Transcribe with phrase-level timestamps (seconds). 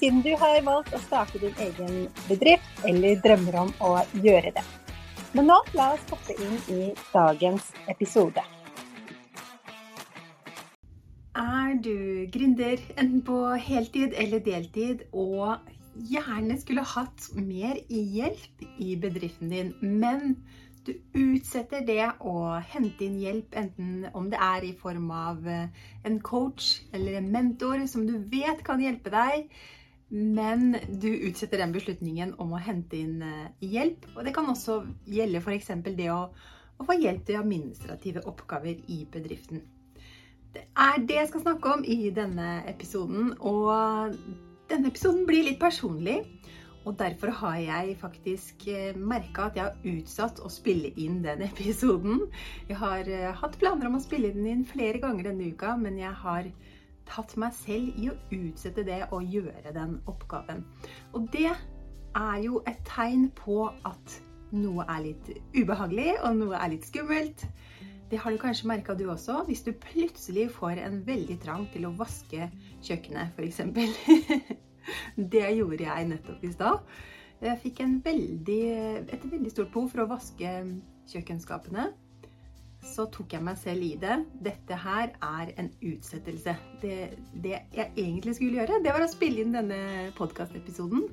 [0.00, 3.90] siden du har valgt å starte din egen bedrift eller drømmer om å
[4.24, 4.64] gjøre det.
[5.36, 6.80] Men nå la oss hoppe inn i
[7.12, 8.42] dagens episode.
[11.40, 13.36] Er du gründer, enten på
[13.68, 15.60] heltid eller deltid, og
[16.10, 20.34] gjerne skulle hatt mer hjelp i bedriften din, men
[20.88, 26.16] du utsetter det å hente inn hjelp, enten om det er i form av en
[26.24, 29.46] coach eller en mentor som du vet kan hjelpe deg,
[30.10, 34.08] men du utsetter den beslutningen om å hente inn eh, hjelp.
[34.16, 35.70] Og det kan også gjelde f.eks.
[35.86, 39.62] det å, å, få hjelp til administrative oppgaver i bedriften.
[40.50, 43.36] Det er det jeg skal snakke om i denne episoden.
[43.38, 44.18] Og
[44.70, 46.18] denne episoden blir litt personlig.
[46.88, 51.44] Og derfor har jeg faktisk eh, merka at jeg har utsatt å spille inn den
[51.50, 52.24] episoden.
[52.66, 56.00] Jeg har eh, hatt planer om å spille den inn flere ganger denne uka, men
[56.00, 56.50] jeg har
[57.08, 60.64] tatt meg selv i å utsette det og gjøre den oppgaven.
[61.16, 64.16] Og det er jo et tegn på at
[64.50, 67.44] noe er litt ubehagelig, og noe er litt skummelt.
[68.10, 71.86] Det har du kanskje merka du også, hvis du plutselig får en veldig trang til
[71.86, 72.48] å vaske
[72.82, 73.60] kjøkkenet, f.eks.
[75.34, 76.94] det gjorde jeg nettopp i stad.
[77.40, 78.62] Jeg fikk veldig,
[79.06, 80.56] et veldig stort behov for å vaske
[81.08, 81.86] kjøkkenskapene
[82.84, 84.16] så tok jeg meg selv i det.
[84.46, 86.56] Dette her er en utsettelse.
[86.82, 86.96] Det,
[87.34, 91.06] det jeg egentlig skulle gjøre, det var å spille inn denne podkastepisoden.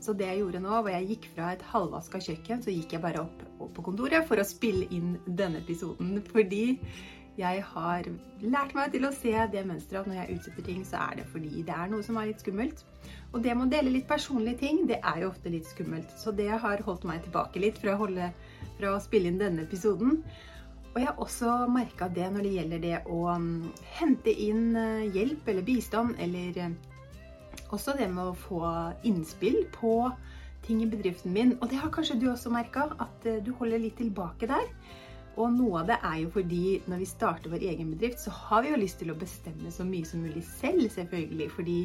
[0.00, 3.04] Så det jeg gjorde nå, var jeg gikk fra et halvvaska kjøkken, så gikk jeg
[3.04, 6.22] bare opp, opp på kontoret for å spille inn denne episoden.
[6.30, 6.78] Fordi
[7.40, 8.08] jeg har
[8.42, 11.26] lært meg til å se det mønsteret at når jeg utsetter ting, så er det
[11.30, 12.82] fordi det er noe som er litt skummelt.
[13.30, 16.16] Og det med å dele litt personlige ting, det er jo ofte litt skummelt.
[16.20, 18.32] Så det har holdt meg tilbake litt fra å, holde,
[18.80, 20.22] fra å spille inn denne episoden.
[20.90, 23.50] Og jeg har også merka det når det gjelder det å um,
[23.98, 28.64] hente inn uh, hjelp eller bistand, eller uh, også det med å få
[29.06, 29.94] innspill på
[30.66, 31.54] ting i bedriften min.
[31.60, 34.66] Og det har kanskje du også merka, at uh, du holder litt tilbake der.
[35.38, 38.66] Og noe av det er jo fordi når vi starter vår egen bedrift, så har
[38.66, 41.48] vi jo lyst til å bestemme så mye som mulig selv, selvfølgelig.
[41.54, 41.78] Fordi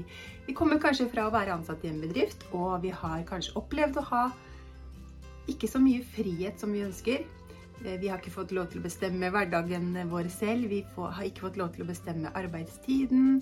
[0.47, 4.01] vi kommer kanskje fra å være ansatt i en bedrift, og vi har kanskje opplevd
[4.01, 4.25] å ha
[5.51, 7.27] ikke så mye frihet som vi ønsker.
[7.83, 10.69] Eh, vi har ikke fått lov til å bestemme hverdagen vår selv.
[10.71, 13.41] Vi har ikke fått lov til å bestemme arbeidstiden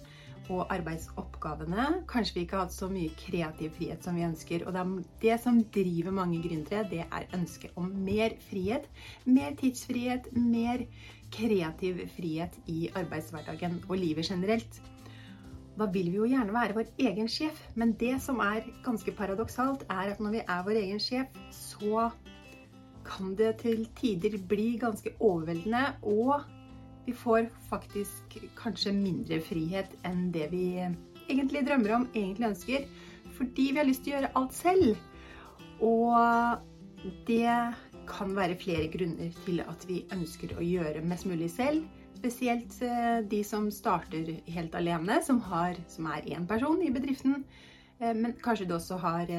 [0.51, 2.03] og arbeidsoppgavene.
[2.09, 4.65] Kanskje vi ikke har hatt så mye kreativ frihet som vi ønsker.
[4.67, 8.89] Og det som driver mange gründere, det er ønsket om mer frihet.
[9.25, 10.87] Mer tidsfrihet, mer
[11.33, 14.81] kreativ frihet i arbeidshverdagen og livet generelt.
[15.73, 19.87] Da vil vi jo gjerne være vår egen sjef, men det som er ganske paradoksalt,
[19.89, 22.11] er at når vi er vår egen sjef, så
[23.07, 26.43] kan det til tider bli ganske overveldende, og
[27.05, 30.67] vi får faktisk kanskje mindre frihet enn det vi
[31.27, 32.85] egentlig drømmer om, egentlig ønsker,
[33.37, 34.93] fordi vi har lyst til å gjøre alt selv.
[35.83, 37.57] Og det
[38.07, 41.83] kan være flere grunner til at vi ønsker å gjøre mest mulig selv.
[42.23, 47.43] Spesielt eh, de som starter helt alene, som, har, som er én person i bedriften.
[48.03, 49.31] Eh, men kanskje du også har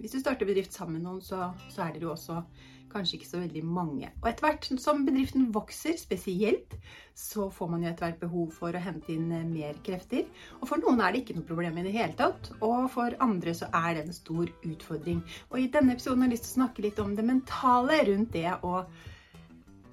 [0.00, 2.42] Hvis du starter bedrift sammen med noen, så, så er dere jo også
[2.90, 4.10] kanskje ikke så veldig mange.
[4.20, 6.74] Og etter hvert som bedriften vokser spesielt,
[7.16, 10.26] så får man jo etter hvert behov for å hente inn eh, mer krefter.
[10.60, 13.54] Og for noen er det ikke noe problem i det hele tatt, og for andre
[13.56, 15.22] så er det en stor utfordring.
[15.52, 18.34] Og i denne episoden har jeg lyst til å snakke litt om det mentale rundt
[18.36, 18.82] det å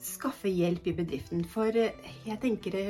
[0.07, 1.45] skaffe hjelp i bedriften.
[1.53, 2.81] For eh, jeg tenker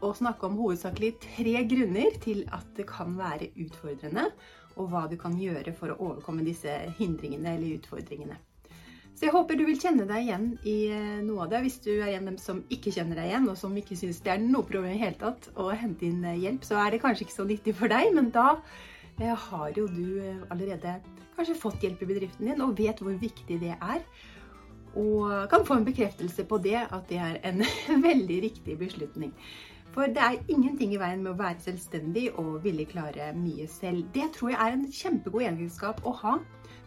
[0.00, 4.30] å snakke om hovedsakelig tre grunner til at det kan være utfordrende,
[4.76, 8.38] og hva du kan gjøre for å overkomme disse hindringene eller utfordringene.
[9.20, 11.58] Så jeg håper du vil kjenne deg igjen i eh, noe av det.
[11.66, 14.22] Hvis du er en av dem som ikke kjenner deg igjen, og som ikke syns
[14.24, 17.02] det er noe problem i hele tatt å hente inn eh, hjelp, så er det
[17.02, 18.08] kanskje ikke så nyttig for deg.
[18.16, 18.46] Men da
[19.20, 20.96] eh, har jo du allerede
[21.36, 24.00] kanskje fått hjelp i bedriften din, og vet hvor viktig det er.
[24.96, 27.60] Og kan få en bekreftelse på det, at det er en
[28.08, 29.36] veldig riktig beslutning.
[29.94, 34.04] For det er ingenting i veien med å være selvstendig og ville klare mye selv.
[34.14, 36.36] Det tror jeg er en kjempegod egenskap å ha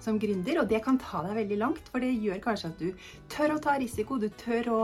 [0.03, 1.89] som gründer, og det kan ta deg veldig langt.
[1.91, 4.79] For det gjør kanskje at du tør å ta risiko, du tør å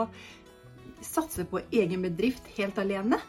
[1.06, 3.22] satse på egen bedrift helt alene.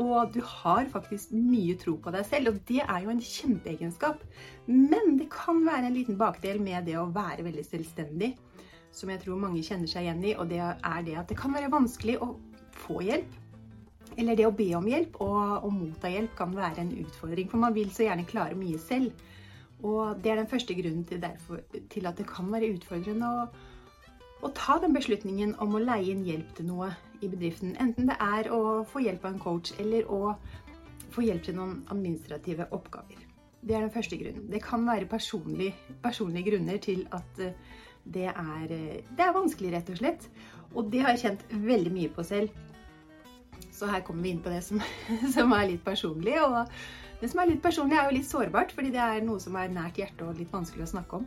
[0.00, 2.54] og du har faktisk mye tro på deg selv.
[2.54, 4.22] Og det er jo en kjempeegenskap.
[4.66, 8.30] Men det kan være en liten bakdel med det å være veldig selvstendig,
[8.92, 11.52] som jeg tror mange kjenner seg igjen i, og det er det at det kan
[11.52, 12.32] være vanskelig å
[12.86, 13.36] få hjelp.
[14.20, 17.62] Eller det å be om hjelp og og motta hjelp kan være en utfordring, for
[17.62, 19.12] man vil så gjerne klare mye selv.
[19.80, 21.62] Og det er den første grunnen til, derfor,
[21.92, 23.46] til at det kan være utfordrende å,
[24.44, 26.90] å ta den beslutningen om å leie inn hjelp til noe
[27.20, 27.72] i bedriften.
[27.80, 30.36] Enten det er å få hjelp av en coach eller å
[31.14, 33.26] få hjelp til noen administrative oppgaver.
[33.60, 34.48] Det er den første grunnen.
[34.52, 37.56] Det kan være personlige, personlige grunner til at eh,
[38.04, 40.28] det er, eh, det er vanskelig, rett og slett.
[40.70, 42.52] Og det har jeg kjent veldig mye på selv.
[43.80, 44.82] Så her kommer vi inn på det som,
[45.34, 46.36] som, er litt personlig.
[46.44, 46.58] Og
[47.20, 49.72] det som er litt personlig, er jo litt sårbart, fordi det er noe som er
[49.72, 51.26] nært hjertet og litt vanskelig å snakke om.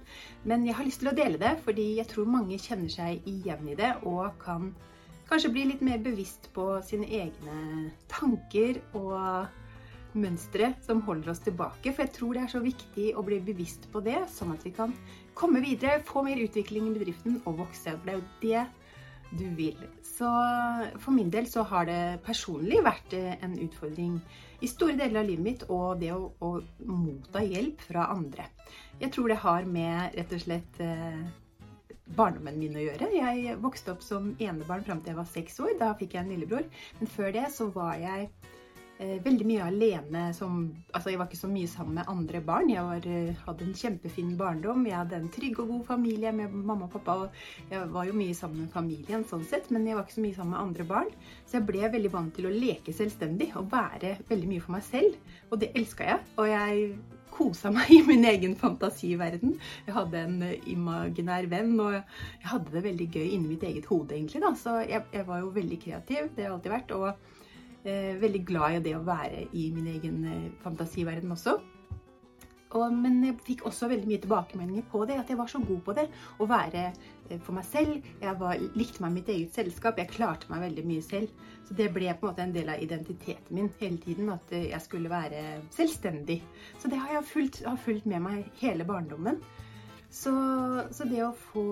[0.49, 3.73] Men jeg har lyst til å dele det, fordi jeg tror mange kjenner seg igjen
[3.73, 4.69] i det og kan
[5.29, 9.49] kanskje bli litt mer bevisst på sine egne tanker og
[10.13, 11.89] mønstre som holder oss tilbake.
[11.89, 14.73] For jeg tror det er så viktig å bli bevisst på det, sånn at vi
[14.75, 14.93] kan
[15.37, 17.95] komme videre, få mer utvikling i bedriften og vokse.
[17.95, 18.82] For det er jo det
[19.39, 19.77] du vil.
[20.05, 20.29] Så
[21.01, 24.17] for min del så har det personlig vært eh, en utfordring
[24.63, 26.51] i store deler av livet mitt og det å, å
[26.87, 28.45] motta hjelp fra andre.
[29.01, 31.23] Jeg tror det har med rett og slett eh,
[32.17, 33.09] barndommen min å gjøre.
[33.15, 35.75] Jeg vokste opp som enebarn fram til jeg var seks år.
[35.79, 36.67] Da fikk jeg en lillebror.
[36.99, 38.29] Men før det så var jeg
[39.23, 40.59] veldig mye alene som
[40.93, 42.69] Altså, jeg var ikke så mye sammen med andre barn.
[42.69, 44.85] Jeg var, eh, hadde en kjempefin barndom.
[44.85, 47.15] Jeg hadde en trygg og god familie med mamma og pappa.
[47.23, 50.25] Og jeg var jo mye sammen med familien, sånn sett, men jeg var ikke så
[50.27, 51.09] mye sammen med andre barn.
[51.45, 54.85] Så jeg ble veldig vant til å leke selvstendig og være veldig mye for meg
[54.87, 55.17] selv.
[55.49, 56.23] Og det elska jeg.
[56.37, 56.95] Og jeg
[57.33, 59.57] kosa meg i min egen fantasiverden.
[59.87, 63.89] Jeg hadde en eh, imaginær venn, og jeg hadde det veldig gøy inni mitt eget
[63.89, 64.43] hode, egentlig.
[64.45, 64.53] da.
[64.59, 66.29] Så jeg, jeg var jo veldig kreativ.
[66.35, 66.93] Det har jeg alltid vært.
[66.99, 67.39] og eh,
[67.83, 71.57] veldig glad i det å være i min egen eh, fantasiverden også.
[72.73, 75.81] Og, men jeg fikk også veldig mye tilbakemeldinger på det, at jeg var så god
[75.85, 76.07] på det.
[76.41, 78.07] Å være eh, for meg selv.
[78.21, 79.99] Jeg var, likte meg mitt eget selskap.
[80.01, 81.43] Jeg klarte meg veldig mye selv.
[81.67, 84.31] Så det ble på en måte en del av identiteten min hele tiden.
[84.33, 85.43] At eh, jeg skulle være
[85.75, 86.39] selvstendig.
[86.81, 89.41] Så det har jeg fulgt, har fulgt med meg hele barndommen.
[90.13, 90.33] Så,
[90.93, 91.63] så, det å få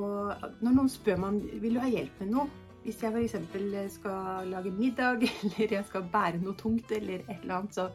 [0.65, 3.93] Når noen spør meg vil du ha hjelp med noe, hvis jeg f.eks.
[3.95, 5.25] skal lage middag,
[5.59, 7.89] eller jeg skal bære noe tungt, eller et eller annet, så,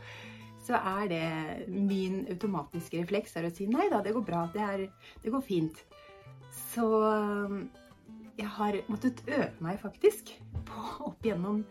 [0.67, 4.47] så er det min automatiske refleks er å si nei da, det går bra.
[4.55, 4.87] Det, er,
[5.23, 5.83] det går fint.
[6.75, 6.87] Så
[8.37, 10.35] jeg har måttet øve meg faktisk
[10.69, 11.63] på opp gjennom,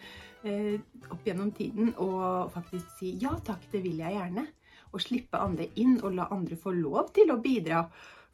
[0.43, 0.79] eh,
[1.13, 4.47] opp gjennom tiden og faktisk si ja takk, det vil jeg gjerne.
[4.93, 7.83] Og slippe andre inn og la andre få lov til å bidra.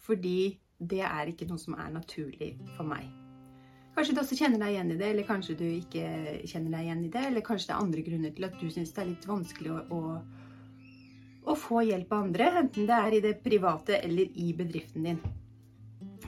[0.02, 3.10] Fordi det er ikke noe som er naturlig for meg.
[4.02, 6.04] Kanskje du også kjenner deg igjen i det, eller kanskje du ikke
[6.50, 7.22] kjenner deg igjen i det.
[7.28, 9.76] Eller kanskje det er andre grunner til at du syns det er litt vanskelig å,
[9.94, 10.00] å,
[11.46, 12.48] å, få hjelp av andre.
[12.64, 15.20] Enten det er i det private eller i bedriften din.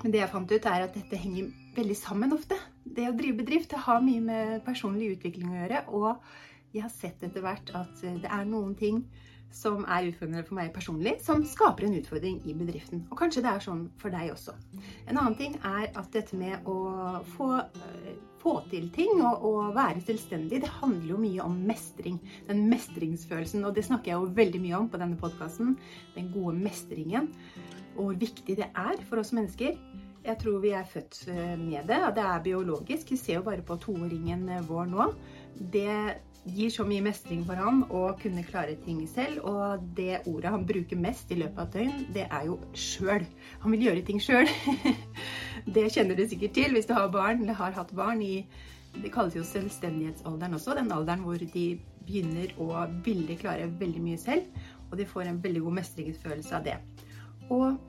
[0.03, 2.59] Men det jeg fant ut, er at dette henger veldig sammen ofte.
[2.85, 5.83] Det å drive bedrift har mye med personlig utvikling å gjøre.
[5.97, 9.01] Og jeg har sett etter hvert at det er noen ting
[9.53, 13.03] som er utfordrende for meg personlig, som skaper en utfordring i bedriften.
[13.11, 14.55] Og kanskje det er sånn for deg også.
[15.05, 16.77] En annen ting er at dette med å
[17.35, 22.17] få, uh, få til ting og, og, være selvstendig, det handler jo mye om mestring.
[22.49, 25.77] Den mestringsfølelsen, og det snakker jeg jo veldig mye om på denne podkasten.
[26.17, 27.29] Den gode mestringen.
[27.93, 29.77] Og hvor viktig det er for oss mennesker.
[30.23, 31.99] Jeg tror vi er født eh, med det.
[32.07, 33.11] og Det er biologisk.
[33.11, 35.07] Vi ser jo bare på toåringen eh, vår nå.
[35.73, 35.97] Det
[36.45, 39.43] gir så mye mestring for ham å kunne klare ting selv.
[39.47, 43.25] Og det ordet han bruker mest i løpet av et døgn, det er jo sjøl.
[43.63, 44.49] Han vil gjøre ting sjøl.
[45.75, 48.35] det kjenner du sikkert til hvis du har barn eller har hatt barn i
[48.93, 50.75] Det kalles jo selvstendighetsalderen også.
[50.77, 51.63] Den alderen hvor de
[52.05, 54.45] begynner å ville klare veldig mye selv.
[54.91, 56.75] Og de får en veldig god mestringsfølelse av det.
[57.49, 57.79] Og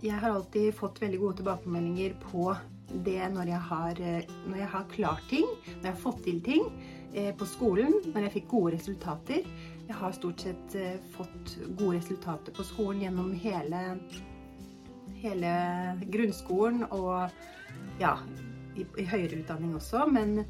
[0.00, 2.54] jeg har alltid fått veldig gode tilbakemeldinger på
[3.04, 4.00] det når jeg har,
[4.48, 8.26] når jeg har klart ting, når jeg har fått til ting Eh, på skolen når
[8.26, 9.46] jeg fikk gode resultater.
[9.88, 13.78] Jeg har stort sett eh, fått gode resultater på skolen gjennom hele,
[15.22, 15.52] hele
[16.12, 17.30] grunnskolen og
[18.02, 18.18] ja,
[18.76, 20.02] i, i, høyere utdanning også.
[20.12, 20.42] Men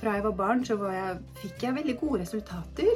[0.00, 2.90] fra jeg var barn, så var jeg, fikk jeg veldig gode resultater.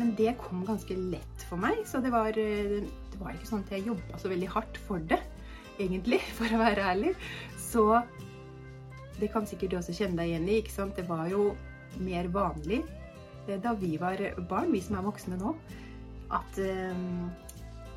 [0.00, 2.78] Men det kom ganske lett for meg, så det var, eh,
[3.12, 5.20] det var ikke sånn at jeg jobba så veldig hardt for det,
[5.76, 7.12] egentlig, for å være ærlig.
[7.60, 7.84] Så
[9.20, 10.62] det kan sikkert du også kjenne deg igjen i.
[10.62, 10.96] ikke sant?
[10.96, 11.50] Det var jo
[12.00, 12.82] mer vanlig
[13.48, 15.54] eh, da vi var barn, vi som er voksne nå,
[16.32, 17.00] at eh,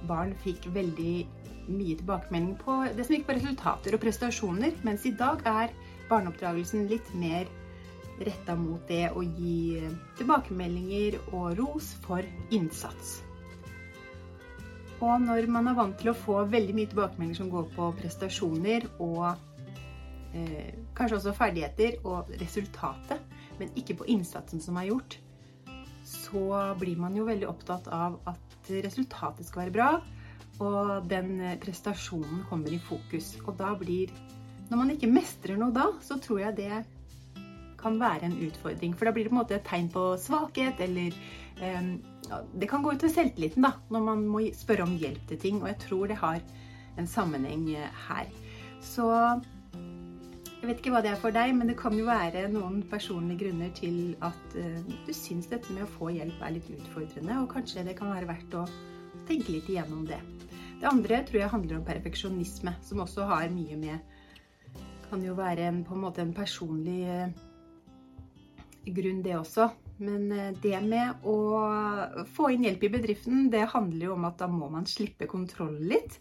[0.10, 1.18] barn fikk veldig
[1.66, 5.74] mye tilbakemelding på det som gikk på resultater og prestasjoner, mens i dag er
[6.10, 7.48] barneoppdragelsen litt mer
[8.22, 9.82] retta mot det å gi
[10.20, 12.24] tilbakemeldinger og ros for
[12.56, 13.18] innsats.
[15.04, 18.88] Og når man er vant til å få veldig mye tilbakemeldinger som går på prestasjoner
[19.04, 19.26] og
[20.38, 23.20] eh, kanskje også ferdigheter og resultatet,
[23.60, 25.20] men ikke på innsatsen som er gjort,
[26.06, 29.90] så blir man jo veldig opptatt av at resultatet skal være bra,
[30.64, 33.36] og den prestasjonen kommer i fokus.
[33.46, 34.14] Og da blir
[34.66, 36.78] Når man ikke mestrer noe da, så tror jeg det
[37.78, 38.96] kan være en utfordring.
[38.98, 41.14] For da blir det på en måte et tegn på svakhet, eller
[41.62, 41.92] eh,
[42.58, 45.62] Det kan gå ut utover selvtilliten da, når man må spørre om hjelp til ting.
[45.62, 46.42] Og jeg tror det har
[46.98, 48.32] en sammenheng eh, her.
[48.82, 49.06] Så
[50.66, 53.44] jeg vet ikke hva det er for deg, men det kan jo være noen personlige
[53.44, 57.52] grunner til at uh, du syns dette med å få hjelp er litt utfordrende, og
[57.52, 58.64] kanskje det kan være verdt å
[59.30, 60.18] tenke litt igjennom det.
[60.82, 64.14] Det andre tror jeg handler om perfeksjonisme, som også har mye med
[65.06, 67.28] Kan jo være en, på en måte en personlig uh,
[68.90, 69.68] grunn, det også.
[70.02, 71.36] Men uh, det med å
[72.34, 75.78] få inn hjelp i bedriften, det handler jo om at da må man slippe kontroll
[75.94, 76.18] litt.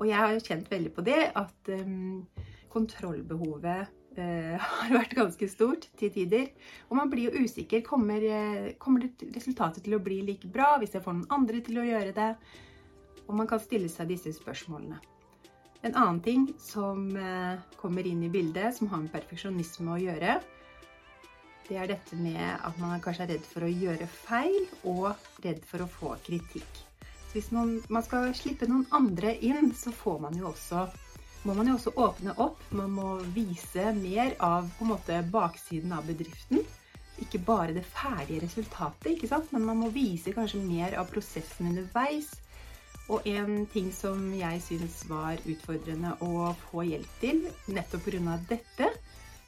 [0.00, 2.26] Og jeg har jo kjent veldig på det at um,
[2.74, 6.50] kontrollbehovet eh, har vært ganske stort til tider.
[6.90, 7.84] Og man blir jo usikker.
[7.86, 11.80] Kommer, eh, kommer resultatet til å bli like bra hvis jeg får noen andre til
[11.80, 12.30] å gjøre det?
[13.24, 15.00] Og man kan stille seg disse spørsmålene.
[15.84, 20.38] En annen ting som eh, kommer inn i bildet, som har med perfeksjonisme å gjøre,
[21.64, 25.62] det er dette med at man kanskje er redd for å gjøre feil og redd
[25.68, 26.80] for å få kritikk.
[27.00, 30.84] Så hvis man, man skal slippe noen andre inn, så får man jo også
[31.44, 32.62] må man jo også åpne opp.
[32.72, 36.64] Man må vise mer av på en måte baksiden av bedriften.
[37.22, 39.52] Ikke bare det ferdige resultatet, ikke sant?
[39.54, 42.32] men man må vise kanskje mer av prosessen underveis.
[43.12, 48.38] Og en ting som jeg syns var utfordrende å få hjelp til, nettopp pga.
[48.48, 48.88] dette,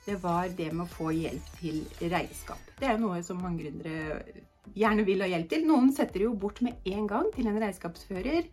[0.07, 1.81] det var det med å få hjelp til
[2.13, 2.61] regnskap.
[2.79, 4.45] Det er noe som mange gründere
[4.77, 5.65] gjerne vil ha hjelp til.
[5.67, 8.51] Noen setter jo bort med en gang til en regnskapsfører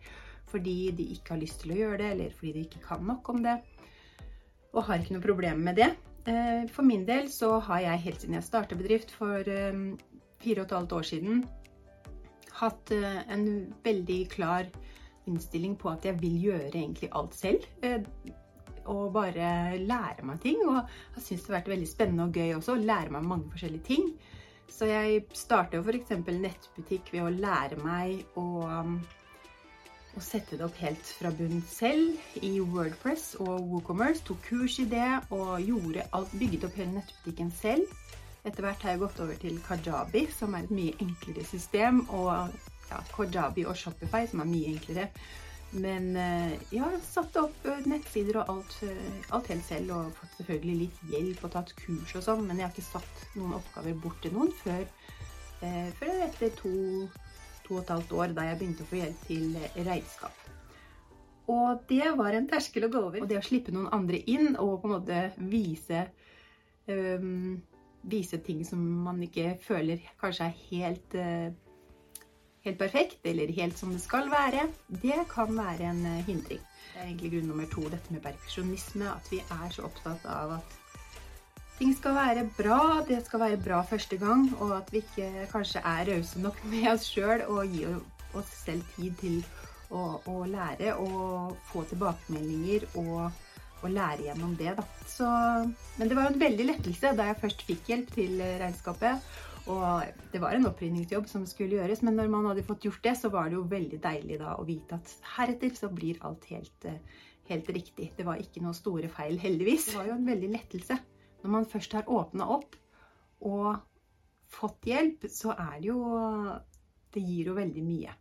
[0.54, 3.30] fordi de ikke har lyst til å gjøre det, eller fordi de ikke kan nok
[3.32, 3.58] om det,
[4.74, 5.90] og har ikke noe problem med det.
[6.30, 9.82] Eh, for min del så har jeg helt siden jeg startet bedrift for eh,
[10.40, 11.42] fire og et halvt år siden,
[12.60, 13.44] hatt eh, en
[13.84, 14.70] veldig klar
[15.28, 17.66] innstilling på at jeg vil gjøre egentlig alt selv.
[18.84, 20.58] Og bare lære meg ting.
[20.68, 20.82] Og
[21.16, 23.86] jeg syns det har vært veldig spennende og gøy også å lære meg mange forskjellige
[23.88, 24.10] ting.
[24.68, 26.12] Så jeg startet jo f.eks.
[26.28, 28.44] nettbutikk ved å lære meg å
[30.14, 34.22] og sette det opp helt fra bunn selv i Wordpress og WooCommerce.
[34.26, 37.88] Tok kurs i det og alt, bygget opp hele nettbutikken selv.
[38.44, 42.52] Etter hvert har jeg gått over til Kajabi, som er et mye enklere system, og
[42.90, 45.08] ja, Kajabi og Shopify, som er mye enklere.
[45.74, 50.12] Men ja, jeg har satt opp eh, nettsider og alt, eh, alt, helt selv, og
[50.20, 53.56] fått selvfølgelig litt hjelp og tatt kurs og sånn, men jeg har ikke satt noen
[53.58, 54.86] oppgaver bort til noen før,
[55.98, 56.74] før etter to
[57.64, 60.44] to og et halvt år da jeg begynte å få hjelp til regnskap.
[61.52, 63.22] Og det var en terskel å gå over.
[63.24, 65.20] Og det å slippe noen andre inn og på en måte
[65.52, 66.06] vise,
[66.88, 67.58] um,
[68.08, 72.22] vise ting som man ikke føler kanskje er helt, uh,
[72.64, 74.70] helt perfekt, eller helt som det skal være,
[75.04, 76.62] det kan være en uh, hindring.
[76.94, 79.10] Det er egentlig grunn nummer to, dette med perfeksjonisme.
[79.12, 80.80] At vi er så opptatt av at
[81.78, 85.82] ting skal være bra, det skal være bra første gang, og at vi ikke kanskje
[85.84, 87.96] er rause nok med oss sjøl og gir
[88.34, 89.40] oss selv tid til
[89.94, 93.30] å, å lære og få tilbakemeldinger og,
[93.82, 94.74] og, lære gjennom det.
[94.78, 94.84] Da.
[95.10, 95.30] Så,
[95.98, 99.34] men det var jo en veldig lettelse da jeg først fikk hjelp til regnskapet.
[99.70, 103.14] Og det var en opprydningsjobb som skulle gjøres, men når man hadde fått gjort det,
[103.16, 106.88] så var det jo veldig deilig da å vite at heretter så blir alt helt,
[107.48, 108.10] helt riktig.
[108.18, 109.88] Det var ikke noen store feil, heldigvis.
[109.88, 110.98] Det var jo en veldig lettelse.
[111.44, 112.76] Når man først har åpna opp
[113.44, 113.74] og
[114.48, 115.98] fått hjelp, så er det jo
[117.14, 118.12] Det gir jo veldig mye.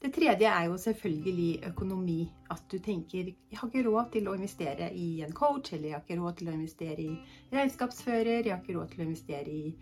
[0.00, 2.20] Det tredje er jo selvfølgelig økonomi.
[2.54, 5.96] At du tenker jeg har ikke råd til å investere i en coach, eller jeg
[5.96, 7.16] har ikke råd til å investere i
[7.56, 9.74] regnskapsfører, jeg har ikke råd til å investere i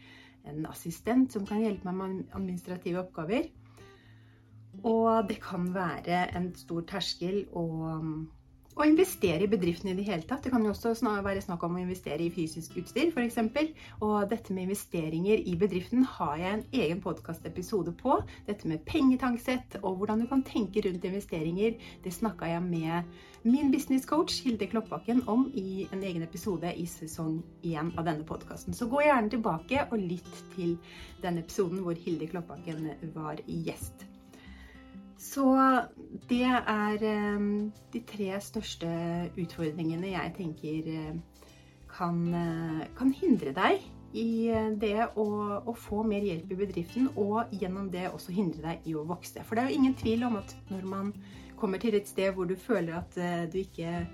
[0.49, 3.51] en assistent som kan hjelpe meg med administrative oppgaver.
[4.89, 7.67] Og det kan være en stor terskel å
[8.79, 10.45] å investere i bedriften i det hele tatt.
[10.45, 10.95] Det kan jo også
[11.25, 13.39] være snakk om å investere i fysisk utstyr, f.eks.
[14.05, 18.19] Og dette med investeringer i bedriften har jeg en egen podkastepisode på.
[18.49, 23.71] Dette med pengetanksett og hvordan du kan tenke rundt investeringer, det snakka jeg med min
[23.73, 28.75] businesscoach Hilde Kloppbakken om i en egen episode i sesong én av denne podkasten.
[28.75, 30.77] Så gå gjerne tilbake og lytt til
[31.23, 34.08] den episoden hvor Hilde Kloppbakken var gjest.
[35.19, 35.45] Så
[36.31, 38.89] det er ehm, de tre største
[39.35, 41.15] utfordringene jeg tenker eh,
[41.91, 43.83] kan, eh, kan hindre deg
[44.17, 44.29] i
[44.81, 45.27] det å,
[45.69, 49.43] å, få mer hjelp i bedriften, og gjennom det også hindre deg i å vokse.
[49.45, 51.13] For det er jo ingen tvil om at når man
[51.59, 54.07] kommer til et sted hvor du føler at eh, du ikke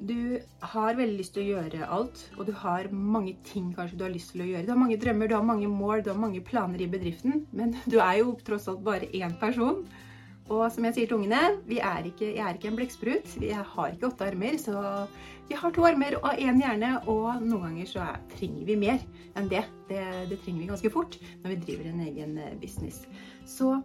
[0.00, 0.40] du
[0.72, 4.14] har veldig lyst til å gjøre alt, og du har mange ting kanskje du har
[4.14, 4.64] lyst til å gjøre.
[4.66, 7.76] Du har mange drømmer, du har mange mål, du har mange planer i bedriften, men
[7.92, 9.84] du er jo tross alt bare én person.
[10.50, 11.40] Og som jeg sier til ungene,
[11.78, 13.34] er ikke, jeg er ikke en blekksprut.
[13.38, 14.80] Jeg har ikke åtte armer, så
[15.46, 16.96] vi har to armer og én hjerne.
[17.06, 18.98] Og noen ganger så er, trenger vi mer
[19.38, 19.62] enn det.
[19.86, 20.02] det.
[20.32, 20.40] det.
[20.42, 23.04] trenger vi ganske fort når vi driver en egen eh, business.
[23.46, 23.76] Så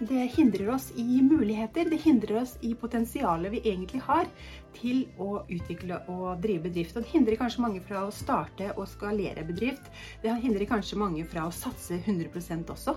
[0.00, 1.84] det hindrer oss i muligheter.
[1.90, 4.28] Det hindrer oss i potensialet vi egentlig har
[4.76, 6.96] til å utvikle og drive bedrift.
[6.96, 9.90] Og det hindrer kanskje mange fra å starte og skalere bedrift.
[10.22, 12.96] Det hindrer kanskje mange fra å satse 100% også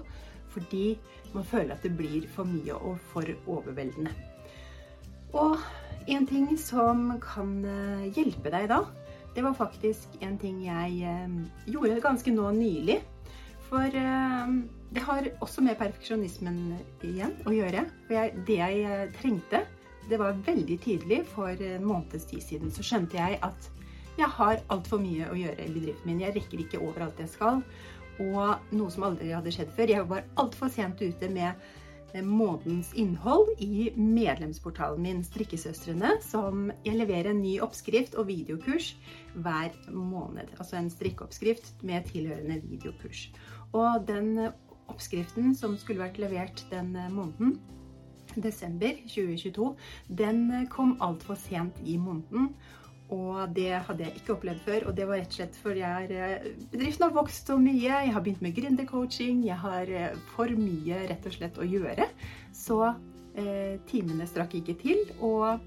[0.53, 0.93] fordi
[1.33, 4.11] man føler at det blir for mye og for overveldende.
[5.33, 5.57] Og
[6.13, 8.83] en ting som kan eh, hjelpe deg da,
[9.33, 11.37] det var faktisk en ting jeg eh,
[11.73, 12.99] gjorde ganske nå nylig.
[13.65, 14.53] For eh,
[14.93, 16.59] det har også med perfeksjonismen
[17.05, 17.85] igjen å gjøre.
[18.07, 19.63] For jeg, det jeg trengte,
[20.09, 22.73] det var veldig tydelig for en måneds tid siden.
[22.73, 23.69] Så skjønte jeg at
[24.19, 26.21] jeg har altfor mye å gjøre i bedriften min.
[26.21, 27.63] Jeg rekker ikke overalt jeg skal
[28.21, 29.93] og noe som aldri hadde skjedd før.
[29.95, 31.57] Jeg var altfor sent ute med
[32.13, 38.91] månedens innhold i medlemsportalen min Strikkesøstrene, som jeg leverer en ny oppskrift og videokurs
[39.33, 40.53] hver måned.
[40.59, 43.31] Altså en strikkeoppskrift med tilhørende videokurs.
[43.73, 44.51] Og den
[44.91, 47.57] oppskriften som skulle vært levert den måneden,
[48.35, 49.73] desember 2022,
[50.07, 52.53] den kom altfor sent i måneden.
[53.13, 54.87] Og det hadde jeg ikke opplevd før.
[54.89, 57.89] Og det var rett og slett fordi eh, bedriften har vokst så mye.
[57.91, 59.43] Jeg har begynt med gründercoaching.
[59.45, 62.07] Jeg har eh, for mye rett og slett å gjøre.
[62.55, 65.03] Så eh, timene strakk ikke til.
[65.21, 65.59] Og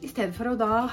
[0.00, 0.86] i stedet for å da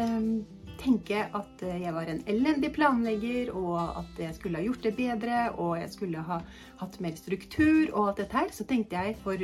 [0.00, 0.32] eh,
[0.78, 4.94] tenke at eh, jeg var en elendig planlegger, og at jeg skulle ha gjort det
[4.98, 6.38] bedre, og jeg skulle ha
[6.80, 9.42] hatt mer struktur og alt dette her, så tenkte jeg for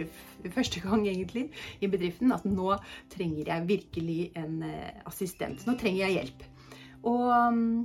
[0.55, 1.49] første gang egentlig
[1.81, 2.77] i bedriften at nå
[3.13, 5.67] trenger jeg virkelig en eh, assistent.
[5.67, 6.49] Nå trenger jeg hjelp.
[7.05, 7.79] Og mm,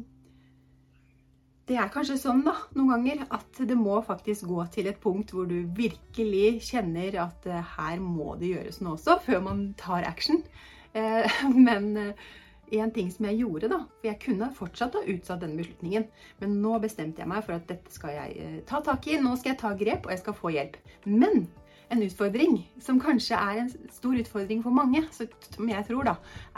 [1.69, 5.35] det er kanskje sånn da, noen ganger at det må faktisk gå til et punkt
[5.35, 10.07] hvor du virkelig kjenner at eh, her må det gjøres noe også, før man tar
[10.07, 10.43] action.
[11.53, 11.91] Men
[12.71, 13.79] en ting som jeg gjorde, da.
[13.99, 16.05] For jeg kunne fortsatt ha utsatt denne beslutningen.
[16.41, 19.17] Men nå bestemte jeg meg for at dette skal jeg eh, ta tak i.
[19.21, 20.77] Nå skal jeg ta grep, og jeg skal få hjelp.
[21.09, 21.47] Men
[21.89, 26.15] en utfordring, som kanskje er en stor utfordring for mange, som jeg tror da,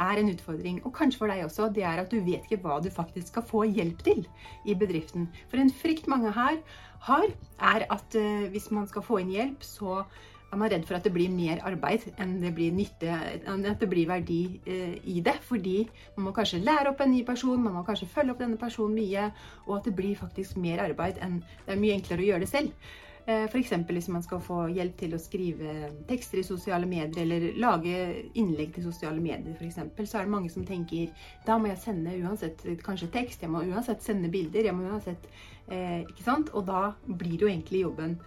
[0.10, 2.82] er en utfordring, og kanskje for deg også, det er at du vet ikke hva
[2.84, 4.26] du faktisk skal få hjelp til
[4.68, 5.30] i bedriften.
[5.48, 6.60] For en frykt mange her
[7.08, 10.04] har, er at uh, hvis man skal få inn hjelp, så
[10.52, 13.12] man er redd for at det blir mer arbeid enn det blir nytte,
[13.48, 15.38] enn at det blir verdi eh, i det.
[15.48, 15.78] Fordi
[16.18, 18.98] man må kanskje lære opp en ny person, man må kanskje følge opp denne personen
[19.00, 19.30] mye,
[19.68, 22.52] og at det blir faktisk mer arbeid enn det er mye enklere å gjøre det
[22.52, 22.92] selv.
[23.28, 23.72] Eh, F.eks.
[23.88, 27.96] hvis man skal få hjelp til å skrive tekster i sosiale medier, eller lage
[28.34, 29.78] innlegg til sosiale medier f.eks.,
[30.10, 31.12] så er det mange som tenker
[31.46, 35.30] da må jeg sende uansett kanskje tekst, jeg må uansett sende bilder, jeg må uansett
[35.70, 36.50] eh, Ikke sant?
[36.58, 38.18] Og da blir jo egentlig jobben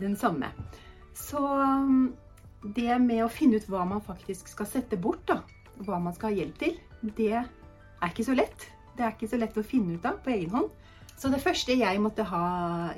[0.00, 0.50] den samme.
[1.18, 2.12] Så um,
[2.76, 5.40] det med å finne ut hva man faktisk skal sette bort, da,
[5.86, 6.78] hva man skal ha hjelp til,
[7.18, 8.68] det er ikke så lett.
[8.96, 10.70] Det er ikke så lett å finne ut av på egen hånd.
[11.16, 12.46] Så det første jeg måtte ha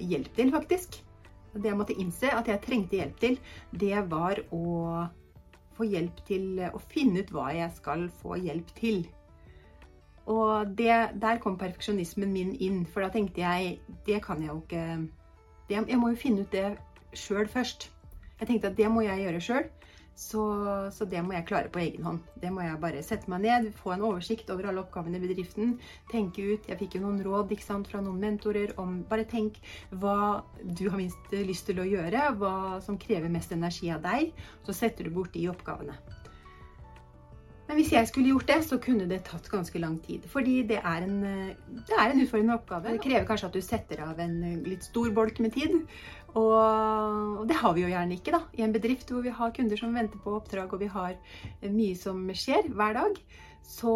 [0.00, 1.00] hjelp til, faktisk,
[1.55, 3.37] det jeg måtte innse at jeg trengte hjelp til,
[3.70, 4.64] det var å
[5.74, 9.05] få hjelp til å finne ut hva jeg skal få hjelp til.
[10.31, 14.61] Og det, der kom perfeksjonismen min inn, for da tenkte jeg det kan jeg jo
[14.62, 14.85] ikke
[15.68, 16.77] det, Jeg må jo finne ut det
[17.16, 17.90] sjøl først.
[18.40, 19.68] Jeg tenkte at det må jeg gjøre sjøl,
[20.14, 20.42] så,
[20.94, 22.20] så, det må jeg klare på egen hånd.
[22.38, 25.75] Det må jeg bare sette meg ned, få en oversikt over alle oppgavene i bedriften,
[26.12, 26.68] tenke ut.
[26.70, 29.59] Jeg fikk jo noen råd sant, fra noen mentorer om bare tenk
[29.90, 34.31] hva du har minst lyst til å gjøre, hva som krever mest energi av deg,
[34.66, 35.99] så setter du bort de oppgavene.
[37.64, 40.27] Men hvis jeg skulle gjort det, så kunne det tatt ganske lang tid.
[40.29, 41.22] Fordi det er en,
[41.88, 42.92] det er en utfordrende oppgave.
[42.92, 45.79] Det krever kanskje at du setter av en litt stor bolk med tid.
[46.37, 49.81] Og det har vi jo gjerne ikke da, i en bedrift hvor vi har kunder
[49.81, 51.14] som venter på oppdrag, og vi har
[51.70, 53.20] mye som skjer hver dag.
[53.64, 53.94] Så,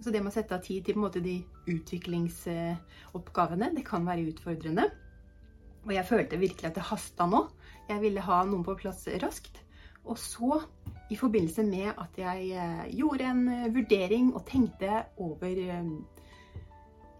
[0.00, 1.36] så det med å sette av tid til på en måte de
[1.68, 4.86] utviklingsoppgavene, det kan være utfordrende.
[5.84, 7.44] Og jeg følte virkelig at det hasta nå.
[7.88, 9.60] Jeg ville ha noen på plass raskt.
[10.08, 10.62] Og så,
[11.10, 13.44] i forbindelse med at jeg eh, gjorde en
[13.74, 15.92] vurdering og tenkte over eh,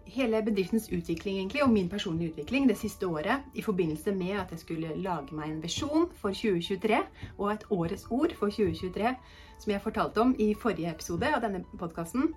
[0.09, 4.51] hele bedriftens utvikling egentlig, og min personlige utvikling det siste året i forbindelse med at
[4.51, 7.01] jeg skulle lage meg en visjon for 2023
[7.39, 9.15] og et årets ord for 2023,
[9.59, 12.33] som jeg fortalte om i forrige episode av denne podkasten.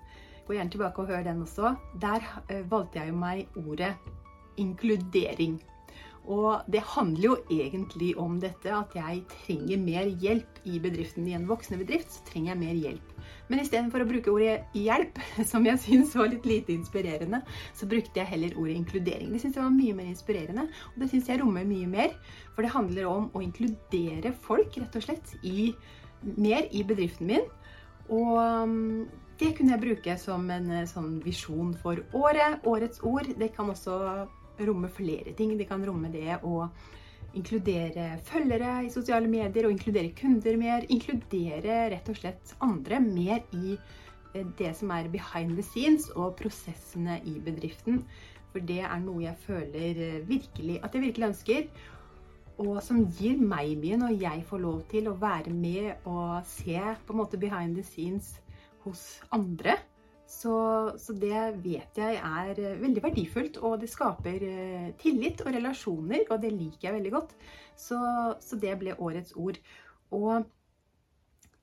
[0.46, 1.74] Gå gjerne tilbake og hør den også.
[2.00, 3.94] Der eh, valgte jeg jo meg ordet
[4.56, 5.60] inkludering.
[6.30, 11.26] Og det handler jo egentlig om dette at jeg trenger mer hjelp i bedriften.
[11.26, 13.08] I en voksende bedrift så trenger jeg mer hjelp.
[13.50, 15.18] Men istedenfor å bruke ordet hjelp,
[15.50, 17.42] som jeg syns var litt lite inspirerende,
[17.74, 19.32] så brukte jeg heller ordet inkludering.
[19.34, 22.14] Det syns jeg var mye mer inspirerende, og det syns jeg rommer mye mer.
[22.54, 25.72] For det handler om å inkludere folk, rett og slett, i,
[26.36, 27.50] mer i bedriften min.
[28.12, 29.10] Og um,
[29.42, 32.62] det kunne jeg bruke som en eh, sånn visjon for året.
[32.68, 33.26] Årets ord.
[33.38, 33.96] Det kan også
[34.68, 35.54] romme flere ting.
[35.58, 36.66] Det kan romme det å
[37.38, 40.86] inkludere følgere i sosiale medier og inkludere kunder mer.
[40.92, 46.36] Inkludere rett og slett andre mer i eh, det som er behind the scenes og
[46.40, 48.02] prosessene i bedriften.
[48.52, 51.66] For det er noe jeg føler eh, virkelig at jeg virkelig ønsker.
[52.62, 56.76] Og som gir meg mye når jeg får lov til å være med og se
[56.76, 58.34] på en måte behind the scenes
[58.84, 59.78] hos andre.
[60.32, 60.54] Så,
[60.98, 66.24] så, det vet jeg er eh, veldig verdifullt, og det skaper eh, tillit og relasjoner,
[66.30, 67.34] og det liker jeg veldig godt.
[67.76, 67.98] Så,
[68.40, 69.60] så, det ble årets ord.
[70.16, 70.48] Og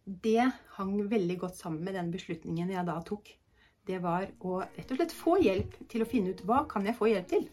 [0.05, 0.45] det
[0.77, 3.34] hang veldig godt sammen med den beslutningen jeg da tok.
[3.89, 6.97] Det var å rett og slett få hjelp til å finne ut hva kan jeg
[6.97, 7.49] få hjelp til.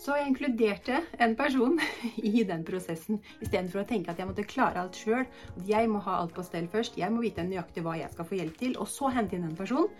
[0.00, 1.78] Så jeg inkluderte en person
[2.30, 5.26] i den prosessen, istedenfor å tenke at jeg måtte klare alt sjøl.
[5.68, 6.98] Jeg må ha alt på stell først.
[6.98, 9.58] Jeg må vite nøyaktig hva jeg skal få hjelp til, og så hente inn en
[9.58, 9.90] person.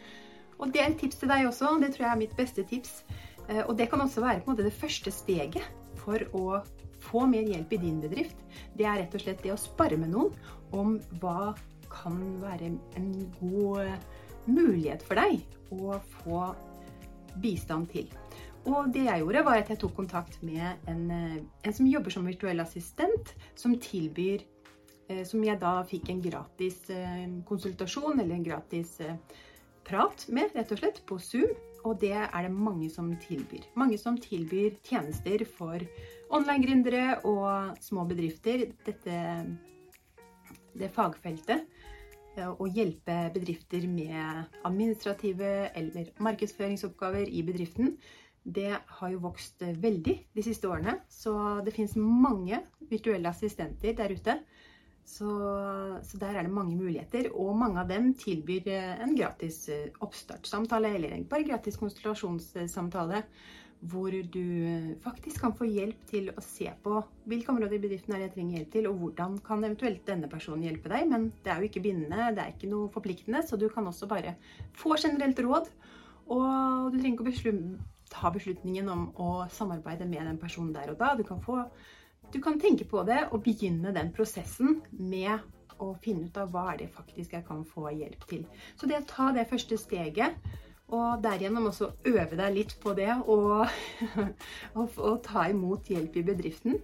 [0.58, 1.76] Og det er et tips til deg også.
[1.82, 3.02] Det tror jeg er mitt beste tips.
[3.48, 5.64] Eh, og det kan også være på en måte det første steget
[6.00, 6.60] for å
[7.04, 8.36] få mer hjelp i din bedrift.
[8.76, 10.32] Det er rett og slett det å spare med noen
[10.74, 11.52] om hva
[11.92, 14.08] kan være en god eh,
[14.46, 16.46] mulighet for deg å få
[17.42, 18.08] bistand til.
[18.64, 22.14] Og det jeg gjorde, var at jeg tok kontakt med en, eh, en som jobber
[22.14, 24.50] som virtuell assistent, som tilbyr
[25.28, 26.78] Som jeg da fikk en gratis
[27.44, 28.94] konsultasjon eller en gratis
[29.86, 31.54] prat med, rett og slett, på Zoom.
[31.84, 33.66] Og det er det mange som tilbyr.
[33.76, 35.82] Mange som tilbyr tjenester for
[36.32, 38.70] online-gründere og små bedrifter.
[38.86, 39.18] Dette
[40.78, 41.64] det fagfeltet.
[42.34, 47.96] Eh, å hjelpe bedrifter med administrative eller markedsføringsoppgaver i bedriften.
[48.44, 52.58] Det har jo vokst veldig de siste årene, så det finnes mange
[52.90, 54.34] virtuelle assistenter der ute
[55.04, 55.30] så,
[56.02, 59.90] så, der er det mange muligheter, og mange av dem tilbyr eh, en gratis eh,
[60.04, 63.20] oppstartssamtale eller en bare gratis konsultasjonssamtale
[63.84, 68.14] hvor du eh, faktisk kan få hjelp til å se på hvilke områder i bedriften
[68.16, 71.08] er jeg trenger hjelp til, og hvordan kan eventuelt denne personen hjelpe deg.
[71.10, 74.08] Men det er jo ikke bindende, det er ikke noe forpliktende, så du kan også
[74.10, 74.36] bare
[74.78, 75.68] få generelt råd.
[76.32, 77.58] Og du trenger ikke å
[78.14, 81.12] ta beslutningen om å samarbeide med den personen der og da.
[81.18, 81.60] Du kan få
[82.34, 85.38] du kan tenke på det og begynne den prosessen med
[85.82, 88.44] å finne ut av hva er det faktisk jeg kan få hjelp til.
[88.78, 90.36] Så det å ta det første steget,
[90.94, 93.64] og derigjennom også øve deg litt på det og,
[94.78, 96.76] og, og ta imot hjelp i bedriften,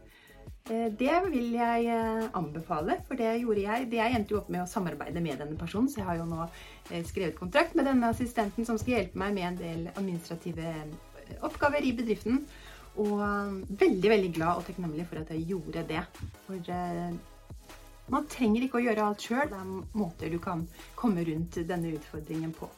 [0.70, 3.90] eh, det vil jeg eh, anbefale, for det gjorde jeg.
[3.92, 6.30] Det jeg endte jo opp med å samarbeide med denne personen, så jeg har jo
[6.30, 10.74] nå eh, skrevet kontrakt med denne assistenten som skal hjelpe meg med en del administrative
[11.46, 12.44] oppgaver i bedriften.
[13.00, 13.20] Og
[13.80, 16.02] veldig, veldig glad og takknemlig for at jeg gjorde det.
[16.46, 17.14] For eh,
[18.10, 19.48] man trenger ikke å gjøre alt sjøl.
[19.48, 20.66] Det er måter du kan
[20.98, 22.68] komme rundt denne utfordringen på.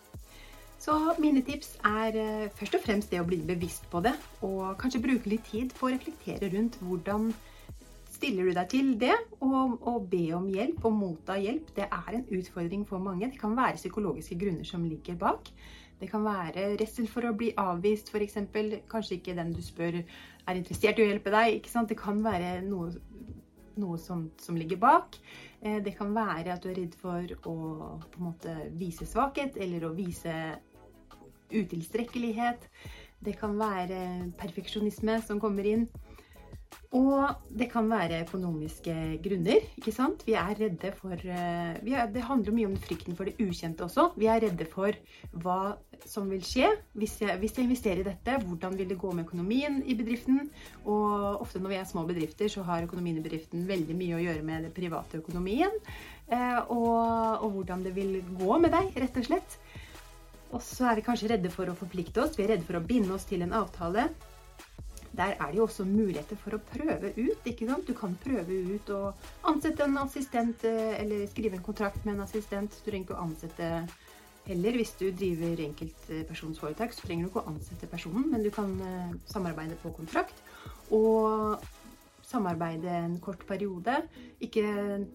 [0.83, 4.75] Så mine tips er eh, først og fremst det å bli bevisst på det, og
[4.83, 7.29] kanskje bruke litt tid på å reflektere rundt hvordan
[8.11, 11.71] stiller du deg til det, og, og be om hjelp og motta hjelp.
[11.77, 13.31] Det er en utfordring for mange.
[13.31, 15.53] Det kan være psykologiske grunner som ligger bak.
[16.03, 18.41] Det kan være redsel for å bli avvist, f.eks.
[18.91, 21.59] Kanskje ikke den du spør er interessert i å hjelpe deg.
[21.61, 21.93] ikke sant?
[21.93, 22.91] Det kan være noe,
[23.79, 25.21] noe sånt som ligger bak.
[25.63, 27.55] Eh, det kan være at du er redd for å
[28.03, 30.35] på en måte vise svakhet eller å vise
[31.53, 32.67] utilstrekkelighet.
[33.23, 35.87] Det kan være perfeksjonisme som kommer inn.
[36.93, 39.65] Og det kan være økonomiske grunner.
[39.79, 40.27] ikke sant?
[40.27, 44.11] Vi er redde for eh, er, Det handler mye om frykten for det ukjente også.
[44.21, 44.93] Vi er redde for
[45.33, 48.37] hva som vil skje hvis jeg, hvis jeg, investerer i dette.
[48.45, 50.51] Hvordan vil det gå med økonomien i bedriften?
[50.85, 54.25] Og ofte når vi er små bedrifter, så har økonomien i bedriften veldig mye å
[54.27, 55.73] gjøre med den private økonomien.
[56.29, 59.57] Eh, og, og hvordan det vil gå med deg, rett og slett.
[60.53, 62.37] Og så er vi kanskje redde for å forplikte oss.
[62.37, 64.11] Vi er redde for å binde oss til en avtale
[65.17, 67.45] der er det jo også muligheter for å prøve ut.
[67.45, 67.87] ikke sant?
[67.87, 69.03] Du kan prøve ut å
[69.51, 72.71] ansette en assistent, eh, eller skrive en kontrakt med en assistent.
[72.71, 73.69] Du trenger ikke å ansette
[74.47, 74.79] heller.
[74.79, 79.15] Hvis du driver enkeltpersonsforetak, så trenger du ikke å ansette personen, men du kan eh,
[79.27, 80.43] samarbeide på kontrakt.
[80.91, 81.61] Og
[82.25, 84.03] samarbeide en kort periode.
[84.41, 84.65] Ikke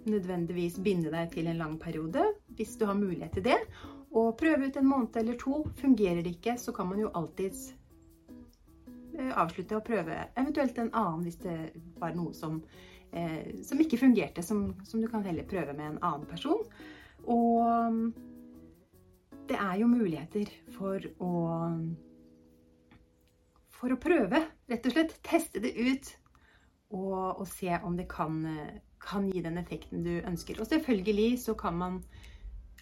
[0.05, 2.21] nødvendigvis binde deg til en lang periode,
[2.53, 3.59] hvis du har mulighet til det.
[4.13, 5.65] Og prøve ut en måned eller to.
[5.81, 7.71] Fungerer det ikke, så kan man jo alltids
[9.17, 11.57] avslutte og prøve eventuelt en annen hvis det
[11.99, 12.59] var noe som,
[13.11, 16.63] eh, som ikke fungerte, som, som, du kan heller prøve med en annen person.
[17.27, 18.11] Og
[19.47, 21.33] det er jo muligheter for å
[23.77, 25.17] for å prøve, rett og slett.
[25.25, 26.07] Teste det ut
[26.89, 28.39] og, og se om det kan,
[29.03, 30.57] kan, gi den effekten du ønsker.
[30.61, 31.99] Og selvfølgelig så kan man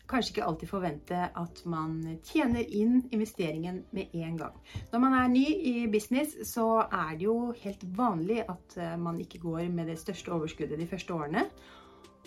[0.10, 4.60] kanskje ikke alltid forvente at man tjener inn investeringen med en gang.
[4.92, 9.20] Når man er ny i business, så er det jo helt vanlig at eh, man
[9.22, 11.48] ikke går med det største overskuddet de første årene.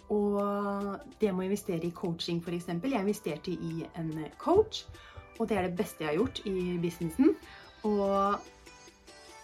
[0.08, 0.40] Og
[1.20, 2.68] det med å investere i coaching, f.eks.
[2.68, 4.86] Jeg investerte i en coach,
[5.38, 7.34] og det er det beste jeg har gjort i businessen.
[7.84, 8.38] Og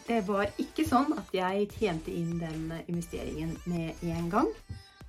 [0.08, 4.50] det var ikke sånn at jeg tjente inn den investeringen med en gang.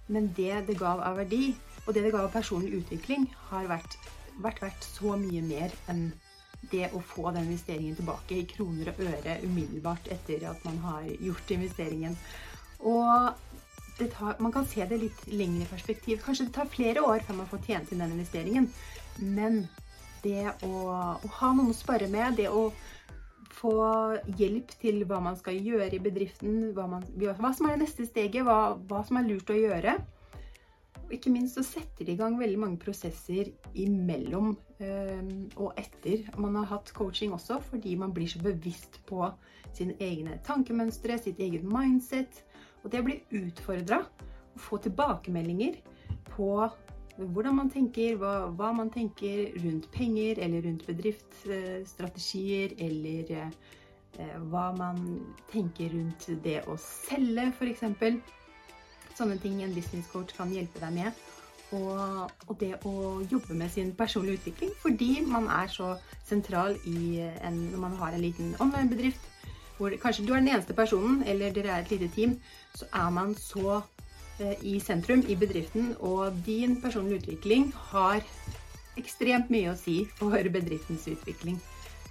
[0.08, 1.56] Men det det gav av verdi,
[1.86, 3.98] og det det ga av personlig utvikling, har vært,
[4.42, 6.08] vært verdt så mye mer enn
[6.72, 11.06] det å få den investeringen tilbake i kroner og øre umiddelbart etter at man har
[11.22, 12.18] gjort investeringen.
[12.86, 13.36] Og
[14.04, 16.22] tar, man kan se det litt lengre perspektiv.
[16.26, 18.70] Kanskje det tar flere år før man får tjent inn den investeringen.
[19.22, 19.66] Men
[20.26, 20.74] det å,
[21.22, 22.70] å ha noen å spare med, det å
[23.56, 23.76] få
[24.38, 28.08] hjelp til hva man skal gjøre i bedriften, hva, man, hva som er det neste
[28.10, 29.96] steget, hva, hva, som er lurt å gjøre.
[31.06, 36.26] Og ikke minst så setter de i gang veldig mange prosesser imellom øh, og etter
[36.42, 39.28] man har hatt coaching også, fordi man blir så bevisst på
[39.76, 42.42] sine egne tankemønstre, sitt eget mindset.
[42.84, 44.02] Og det å bli utfordra
[44.56, 45.78] og få tilbakemeldinger
[46.32, 46.50] på
[47.16, 54.66] hvordan man tenker, hva, hva, man tenker rundt penger eller rundt bedriftsstrategier, eller eh, hva
[54.76, 55.00] man
[55.52, 57.86] tenker rundt det å selge, f.eks.
[59.16, 61.24] Sånne ting en business coach kan hjelpe deg med.
[61.76, 65.96] Og, og, det å jobbe med sin personlige utvikling, fordi man er så
[66.28, 69.32] sentral i en, når man har en liten online-bedrift
[69.76, 72.38] hvor kanskje du er den eneste personen, eller dere er et lite team,
[72.80, 73.82] så er man så
[74.40, 78.20] Eh, i sentrum i bedriften, og din personlige utvikling har
[79.00, 81.56] ekstremt mye å si for bedriftens utvikling.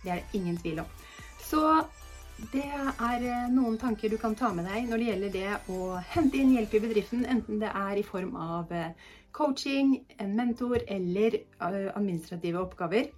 [0.00, 0.88] Det er det ingen tvil om.
[1.44, 1.60] Så
[2.52, 5.78] det er eh, noen tanker du kan ta med deg når det gjelder det å
[6.14, 8.92] hente inn hjelp i bedriften, enten det er i form av eh,
[9.34, 13.10] coaching, en mentor eller administrative oppgaver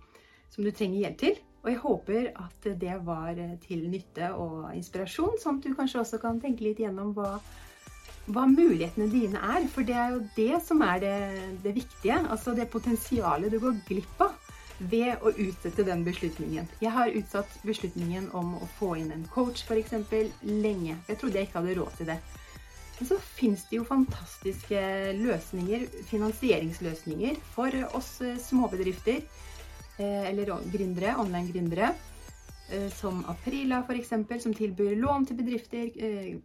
[0.53, 1.39] som du trenger hjelp til.
[1.65, 6.21] Og jeg håper at det var til nytte og inspirasjon, sånn at du kanskje også
[6.23, 7.37] kan tenke litt gjennom hva
[8.27, 9.67] hva mulighetene dine er.
[9.71, 11.19] For det er jo det som er det,
[11.63, 12.19] det viktige.
[12.27, 14.35] Altså det potensialet du går glipp av
[14.79, 16.67] ved å utsette den beslutningen.
[16.83, 19.95] Jeg har utsatt beslutningen om å få inn en coach f.eks.
[20.43, 20.97] lenge.
[21.09, 22.19] Jeg trodde jeg ikke hadde råd til det.
[22.99, 24.83] Men så fins det jo fantastiske
[25.19, 31.93] løsninger, finansieringsløsninger for oss eh, småbedrifter eh, eller gründere, online-gründere.
[32.73, 35.93] Eh, som Aprila f.eks., som tilbyr lån til bedrifter,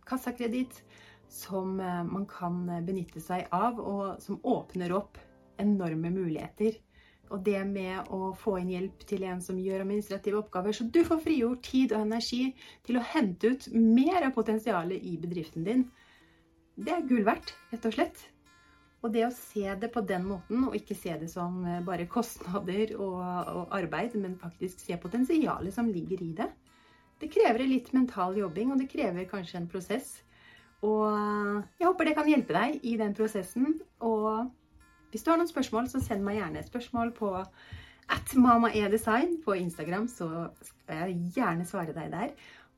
[0.07, 0.83] kassakreditt
[1.31, 5.15] som man kan benytte seg av, og som åpner opp
[5.61, 6.75] enorme muligheter.
[7.31, 11.01] Og det med å få inn hjelp til en som gjør administrative oppgaver, så du
[11.07, 12.51] får frigjort tid og energi
[12.87, 15.85] til å hente ut mer av potensialet i bedriften din,
[16.81, 18.25] det er gull verdt, rett og slett.
[19.01, 22.09] Og det å se det på den måten, og ikke se det som eh, bare
[22.09, 26.49] kostnader og, og arbeid, men faktisk se potensialet som ligger i det,
[27.21, 30.19] det krever litt mental jobbing, og det krever kanskje en prosess
[30.81, 33.77] og jeg håper det kan hjelpe deg i den prosessen.
[34.01, 34.49] Og
[35.11, 37.35] hvis du har noen spørsmål, så send meg gjerne et spørsmål på
[38.11, 42.33] at mamaedesign på Instagram, så skal jeg gjerne svare deg der.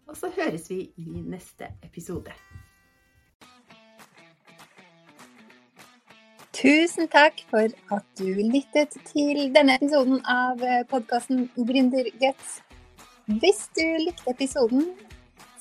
[0.07, 2.33] Og så høres vi i neste episode.
[6.53, 12.59] Tusen takk for at du lyttet til denne episoden av podkasten Gründerguts.
[13.25, 14.91] Hvis du likte episoden,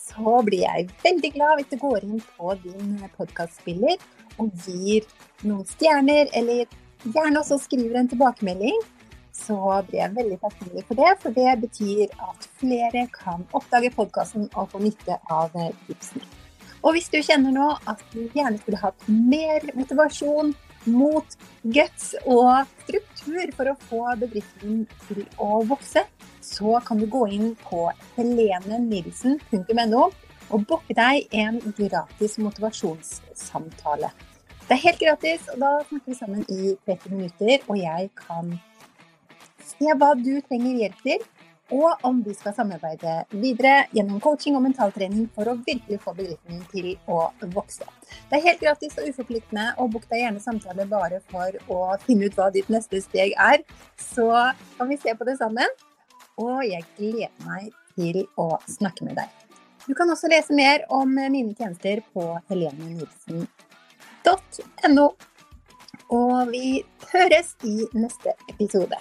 [0.03, 3.97] så blir jeg veldig glad hvis du går inn på din podkastspiller
[4.41, 5.07] og gir
[5.43, 6.67] noen stjerner, eller
[7.03, 8.79] gjerne også skriver en tilbakemelding.
[9.33, 9.57] Så
[9.89, 14.69] blir jeg veldig takknemlig for det, for det betyr at flere kan oppdage podkasten og
[14.75, 16.29] få nytte av tipsene.
[16.83, 20.53] Og hvis du kjenner nå at du gjerne skulle hatt mer motivasjon
[20.91, 26.03] mot guts og struktur for å få bedriften til å vokse,
[26.43, 30.09] så kan du gå inn på helenenilsen.no
[30.53, 34.13] og booke deg en gratis motivasjonssamtale.
[34.63, 38.53] Det er helt gratis, og da snakker vi sammen i 30 minutter, og jeg kan
[39.73, 41.25] se hva du trenger hjelp til,
[41.73, 46.61] og om vi skal samarbeide videre gjennom coaching og mentaltrening for å virkelig få bedriften
[46.73, 47.23] til å
[47.55, 47.87] vokse.
[48.29, 52.29] Det er helt gratis og uforpliktende, og book deg gjerne samtale bare for å finne
[52.29, 53.65] ut hva ditt neste steg er.
[53.97, 54.29] Så
[54.77, 55.81] kan vi se på det sammen.
[56.41, 59.42] Og jeg gleder meg til å snakke med deg.
[59.87, 65.07] Du kan også lese mer om mine tjenester på helenenilsen.no.
[66.13, 68.97] Og vi høres i neste episode.